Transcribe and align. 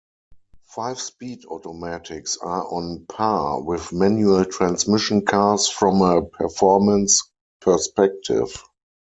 Five 0.63 0.99
Speed 0.99 1.45
automatics 1.45 2.35
are 2.37 2.65
on 2.73 3.05
par 3.07 3.61
with 3.61 3.93
manual 3.93 4.43
transmission 4.45 5.23
cars 5.27 5.67
from 5.69 6.01
a 6.01 6.23
performance 6.25 7.21
perspective. 7.59 8.51